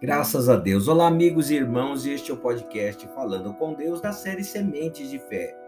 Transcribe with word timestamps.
Graças 0.00 0.48
a 0.48 0.54
Deus. 0.54 0.86
Olá, 0.86 1.08
amigos 1.08 1.50
e 1.50 1.56
irmãos, 1.56 2.06
este 2.06 2.30
é 2.30 2.34
o 2.34 2.36
podcast 2.36 3.04
Falando 3.16 3.52
com 3.54 3.74
Deus 3.74 4.00
da 4.00 4.12
série 4.12 4.44
Sementes 4.44 5.10
de 5.10 5.18
Fé. 5.18 5.58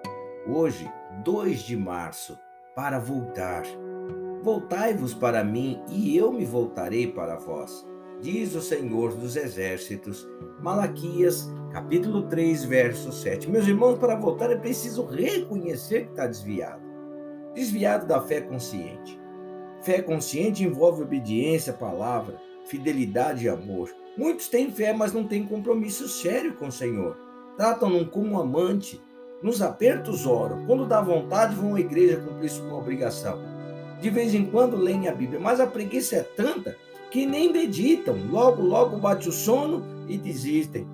Hoje, 0.47 0.89
2 1.25 1.59
de 1.59 1.77
março, 1.77 2.39
para 2.73 3.01
voltar. 3.01 3.65
Voltai-vos 4.41 5.15
para 5.15 5.43
mim 5.43 5.83
e 5.89 6.17
eu 6.17 6.33
me 6.33 6.45
voltarei 6.45 7.09
para 7.09 7.39
vós, 7.39 7.85
diz 8.21 8.55
o 8.55 8.61
Senhor 8.61 9.17
dos 9.17 9.35
Exércitos. 9.35 10.25
Malaquias, 10.61 11.51
capítulo 11.73 12.23
3, 12.29 12.63
verso 12.67 13.11
7. 13.11 13.51
Meus 13.51 13.67
irmãos, 13.67 13.99
para 13.99 14.15
voltar 14.15 14.53
é 14.53 14.57
preciso 14.57 15.07
reconhecer 15.07 16.05
que 16.05 16.11
está 16.11 16.29
desviado. 16.29 16.83
Desviado 17.53 18.07
da 18.07 18.21
fé 18.21 18.41
consciente. 18.41 19.19
Fé 19.83 20.01
consciente 20.01 20.63
envolve 20.63 21.03
obediência 21.03 21.73
à 21.73 21.77
palavra, 21.77 22.39
fidelidade 22.71 23.45
e 23.45 23.49
amor. 23.49 23.91
Muitos 24.17 24.49
têm 24.49 24.71
fé, 24.71 24.93
mas 24.93 25.13
não 25.13 25.25
têm 25.25 25.45
compromisso 25.45 26.09
sério 26.09 26.55
com 26.55 26.69
o 26.69 26.73
Senhor. 26.73 27.17
Tratam-no 27.57 28.07
como 28.07 28.41
amante. 28.41 29.01
Nos 29.43 29.61
apertos 29.61 30.27
oram. 30.27 30.67
Quando 30.67 30.87
dá 30.87 31.01
vontade, 31.01 31.57
vão 31.57 31.75
à 31.75 31.81
igreja 31.81 32.21
cumprir 32.21 32.51
sua 32.51 32.75
obrigação. 32.75 33.39
De 34.01 34.09
vez 34.09 34.35
em 34.35 34.47
quando 34.47 34.77
leem 34.77 35.09
a 35.09 35.15
Bíblia, 35.15 35.41
mas 35.41 35.61
a 35.61 35.67
preguiça 35.67 36.17
é 36.17 36.23
tanta 36.23 36.77
que 37.11 37.27
nem 37.27 37.53
meditam. 37.53 38.17
Logo, 38.31 38.63
logo 38.63 38.99
bate 38.99 39.29
o 39.29 39.33
sono 39.33 39.83
e 40.09 40.17
desistem. 40.17 40.87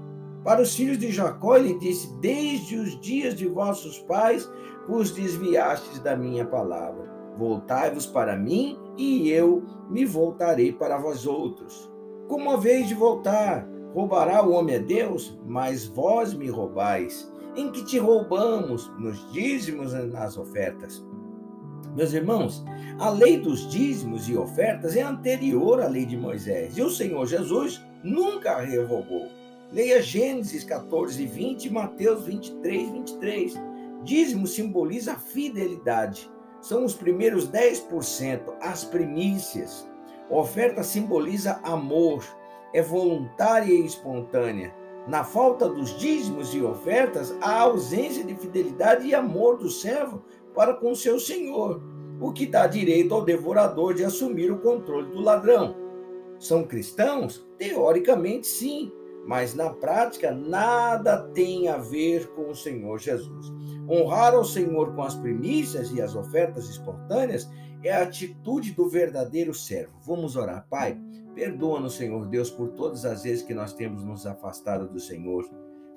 Para 0.45 0.63
os 0.63 0.75
filhos 0.75 0.99
de 0.99 1.11
Jacó, 1.11 1.57
ele 1.57 1.79
disse: 1.79 2.13
Desde 2.21 2.77
os 2.77 3.01
dias 3.01 3.35
de 3.35 3.47
vossos 3.47 3.99
pais 3.99 4.49
vos 4.89 5.11
desviastes 5.11 5.99
da 5.99 6.17
minha 6.17 6.45
palavra. 6.45 7.16
Voltai-vos 7.37 8.07
para 8.07 8.37
mim 8.37 8.79
e 8.97 9.31
eu 9.31 9.63
me 9.91 10.05
voltarei 10.05 10.73
para 10.73 10.97
vós 10.97 11.27
outros. 11.27 11.91
Como 12.29 12.51
a 12.51 12.57
vez 12.57 12.89
de 12.89 12.95
voltar, 12.95 13.69
roubará 13.93 14.45
o 14.45 14.53
homem 14.53 14.77
a 14.77 14.79
Deus, 14.79 15.39
mas 15.47 15.87
vós 15.87 16.35
me 16.35 16.49
roubais. 16.49 17.31
Em 17.55 17.71
que 17.71 17.85
te 17.85 17.99
roubamos? 17.99 18.91
Nos 18.99 19.31
dízimos 19.33 19.93
e 19.93 20.03
nas 20.03 20.37
ofertas. 20.37 21.05
Meus 21.95 22.13
irmãos, 22.13 22.63
a 22.99 23.09
lei 23.09 23.39
dos 23.39 23.67
dízimos 23.71 24.29
e 24.29 24.37
ofertas 24.37 24.97
é 24.97 25.03
anterior 25.03 25.81
à 25.81 25.89
lei 25.89 26.05
de 26.05 26.17
Moisés, 26.17 26.77
e 26.77 26.83
o 26.83 26.91
Senhor 26.91 27.27
Jesus 27.27 27.83
nunca 28.03 28.53
a 28.53 28.61
revogou. 28.61 29.29
Leia 29.73 30.03
Gênesis 30.03 30.63
14, 30.63 31.27
20 31.27 31.65
e 31.65 31.71
Mateus 31.71 32.25
23, 32.25 32.91
23. 32.91 33.55
Dízimo 34.05 34.47
simboliza 34.47 35.13
a 35.13 35.19
fidelidade. 35.19 36.31
São 36.61 36.85
os 36.85 36.95
primeiros 36.95 37.49
10%, 37.49 38.55
as 38.61 38.85
primícias. 38.85 39.89
Oferta 40.29 40.83
simboliza 40.83 41.61
amor, 41.63 42.25
é 42.73 42.83
voluntária 42.83 43.73
e 43.73 43.87
espontânea. 43.87 44.75
Na 45.07 45.23
falta 45.23 45.69
dos 45.69 45.97
dízimos 45.99 46.53
e 46.53 46.61
ofertas, 46.63 47.37
há 47.41 47.61
ausência 47.61 48.25
de 48.25 48.35
fidelidade 48.35 49.07
e 49.07 49.15
amor 49.15 49.57
do 49.57 49.71
servo 49.71 50.25
para 50.53 50.75
com 50.75 50.95
seu 50.95 51.21
senhor, 51.21 51.81
o 52.21 52.33
que 52.33 52.47
dá 52.47 52.67
direito 52.67 53.15
ao 53.15 53.25
devorador 53.25 53.95
de 53.95 54.05
assumir 54.05 54.51
o 54.51 54.59
controle 54.59 55.13
do 55.13 55.21
ladrão. 55.21 55.77
São 56.39 56.65
cristãos? 56.65 57.47
Teoricamente, 57.57 58.47
sim, 58.47 58.93
mas 59.27 59.55
na 59.55 59.71
prática 59.71 60.33
nada 60.33 61.19
tem 61.35 61.69
a 61.69 61.77
ver 61.77 62.29
com 62.29 62.51
o 62.51 62.55
Senhor 62.55 62.99
Jesus. 62.99 63.53
Honrar 63.89 64.35
ao 64.35 64.45
Senhor 64.45 64.95
com 64.95 65.03
as 65.03 65.15
primícias 65.15 65.93
e 65.93 66.01
as 66.01 66.15
ofertas 66.15 66.69
espontâneas 66.69 67.49
é 67.83 67.93
a 67.93 68.03
atitude 68.03 68.73
do 68.73 68.89
verdadeiro 68.89 69.55
servo. 69.55 69.93
Vamos 70.05 70.35
orar, 70.37 70.67
Pai. 70.69 70.99
Perdoa-nos, 71.35 71.95
Senhor 71.95 72.27
Deus, 72.27 72.51
por 72.51 72.71
todas 72.71 73.05
as 73.05 73.23
vezes 73.23 73.43
que 73.43 73.55
nós 73.55 73.73
temos 73.73 74.03
nos 74.03 74.27
afastado 74.27 74.89
do 74.89 74.99
Senhor 74.99 75.45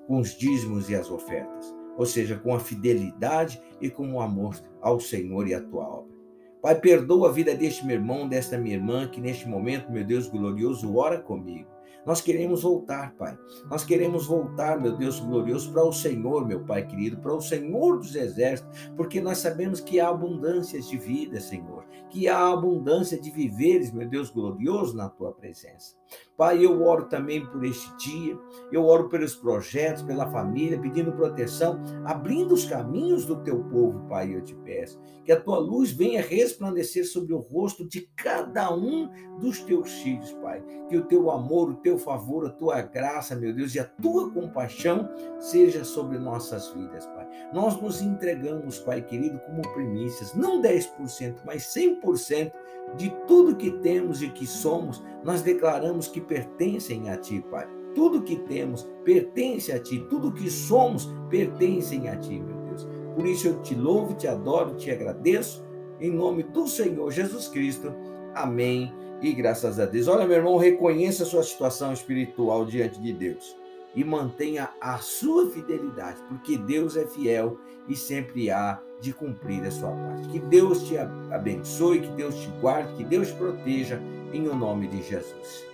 com 0.06 0.20
os 0.20 0.36
dízimos 0.38 0.90
e 0.90 0.96
as 0.96 1.10
ofertas, 1.10 1.74
ou 1.96 2.06
seja, 2.06 2.36
com 2.36 2.54
a 2.54 2.60
fidelidade 2.60 3.62
e 3.80 3.90
com 3.90 4.12
o 4.14 4.20
amor 4.20 4.56
ao 4.82 5.00
Senhor 5.00 5.48
e 5.48 5.54
à 5.54 5.62
tua 5.62 5.88
obra. 5.88 6.18
Pai, 6.62 6.76
perdoa 6.76 7.30
a 7.30 7.32
vida 7.32 7.56
deste 7.56 7.86
meu 7.86 7.96
irmão, 7.96 8.28
desta 8.28 8.58
minha 8.58 8.76
irmã, 8.76 9.08
que 9.08 9.22
neste 9.22 9.48
momento, 9.48 9.92
meu 9.92 10.04
Deus 10.04 10.28
glorioso, 10.28 10.98
ora 10.98 11.20
comigo. 11.20 11.70
Nós 12.06 12.22
queremos 12.22 12.64
voltar, 12.64 13.14
Pai. 13.16 13.38
Nós 13.70 13.84
queremos 13.84 14.26
voltar, 14.26 14.80
meu 14.80 14.96
Deus 14.96 15.20
glorioso, 15.20 15.72
para 15.72 15.84
o 15.84 15.92
Senhor, 15.92 16.48
meu 16.48 16.62
Pai 16.62 16.86
querido, 16.86 17.18
para 17.18 17.34
o 17.34 17.42
Senhor 17.42 17.98
dos 17.98 18.16
exércitos, 18.16 18.90
porque 18.96 19.22
nós 19.22 19.40
sabemos 19.40 19.80
que 19.80 20.00
há 20.00 20.10
abundâncias 20.10 20.88
de 20.88 20.98
vida, 20.98 21.40
Senhor, 21.40 21.86
que 22.10 22.28
há 22.28 22.52
abundância 22.52 23.20
de 23.20 23.30
viveres, 23.30 23.92
meu 23.92 24.08
Deus 24.08 24.30
glorioso, 24.30 24.96
na 24.96 25.10
tua 25.10 25.32
presença. 25.32 26.00
Pai, 26.36 26.66
eu 26.66 26.82
oro 26.84 27.06
também 27.06 27.46
por 27.46 27.64
este 27.66 27.96
dia, 27.98 28.38
eu 28.72 28.86
oro 28.86 29.10
pelos 29.10 29.36
projetos, 29.36 30.02
pela 30.04 30.32
família, 30.32 30.80
pedindo 30.80 31.12
proteção, 31.12 31.80
abrindo 32.06 32.54
os 32.54 32.66
caminhos 32.66 33.26
do 33.26 33.44
teu 33.44 33.62
povo, 33.66 34.08
Pai, 34.08 34.34
eu 34.34 34.42
te 34.42 34.56
peço. 34.56 35.00
Que 35.26 35.34
a 35.34 35.40
tua 35.40 35.60
luz 35.60 35.92
venha 35.92 36.22
resplandecer 36.22 37.06
sobre 37.06 37.34
o 37.34 37.40
rosto 37.40 37.88
de 37.88 38.10
cada 38.16 38.74
um 38.74 39.10
dos 39.40 39.60
teus 39.60 39.92
filhos, 40.02 40.32
Pai. 40.42 40.64
Que 40.88 40.98
o 40.98 41.06
teu 41.06 41.30
amor, 41.30 41.76
teu 41.82 41.98
favor, 41.98 42.46
a 42.46 42.50
tua 42.50 42.82
graça, 42.82 43.36
meu 43.36 43.54
Deus, 43.54 43.76
e 43.76 43.80
a 43.80 43.86
tua 43.86 44.32
compaixão 44.32 45.10
seja 45.40 45.84
sobre 45.84 46.18
nossas 46.18 46.70
vidas, 46.70 47.06
Pai. 47.08 47.28
Nós 47.54 47.80
nos 47.82 48.02
entregamos, 48.02 48.80
Pai 48.80 49.02
querido, 49.02 49.40
como 49.40 49.62
primícias, 49.74 50.34
não 50.34 50.62
10%, 50.62 51.42
mas 51.46 51.64
100% 51.64 52.52
de 52.96 53.10
tudo 53.28 53.56
que 53.56 53.72
temos 53.80 54.22
e 54.22 54.30
que 54.30 54.46
somos, 54.46 55.04
nós 55.24 55.42
declaramos 55.42 56.08
que 56.08 56.22
pertencem 56.22 57.10
a 57.10 57.18
Ti, 57.18 57.44
Pai. 57.50 57.68
Tudo 57.96 58.24
que 58.24 58.38
temos 58.38 58.88
pertence 59.04 59.72
a 59.72 59.80
Ti, 59.80 60.00
tudo 60.10 60.32
que 60.32 60.50
somos 60.50 61.10
pertencem 61.30 62.10
a 62.10 62.16
Ti, 62.16 62.40
meu 62.40 62.58
Deus. 62.66 62.88
Por 63.16 63.26
isso 63.26 63.48
eu 63.48 63.62
te 63.62 63.76
louvo, 63.76 64.14
te 64.14 64.28
adoro, 64.28 64.76
te 64.76 64.92
agradeço, 64.92 65.66
em 66.00 66.12
nome 66.12 66.44
do 66.44 66.68
Senhor 66.68 67.12
Jesus 67.12 67.48
Cristo. 67.48 67.94
Amém. 68.34 68.94
E 69.22 69.34
graças 69.34 69.80
a 69.80 69.86
Deus. 69.86 70.08
Olha, 70.08 70.26
meu 70.26 70.38
irmão, 70.38 70.58
reconheça 70.58 71.24
a 71.24 71.26
sua 71.26 71.44
situação 71.44 71.92
espiritual 71.92 72.66
diante 72.66 73.00
de 73.00 73.12
Deus 73.12 73.56
e 73.96 74.04
mantenha 74.04 74.70
a 74.80 74.98
sua 75.00 75.50
fidelidade, 75.50 76.22
porque 76.30 76.58
Deus 76.58 76.96
é 76.96 77.06
fiel 77.06 77.58
e 77.88 77.96
sempre 77.96 78.50
há 78.52 78.80
de 79.02 79.14
cumprir 79.14 79.64
a 79.64 79.72
sua 79.72 79.92
parte. 79.92 80.30
Que 80.30 80.40
Deus 80.40 80.84
te 80.84 80.98
abençoe, 80.98 82.02
que 82.02 82.10
Deus 82.10 82.36
te 82.36 82.48
guarde, 82.62 82.94
que 82.96 83.04
Deus 83.04 83.30
te 83.30 83.36
proteja, 83.36 84.02
em 84.32 84.48
o 84.48 84.56
nome 84.56 84.88
de 84.88 85.02
Jesus. 85.02 85.69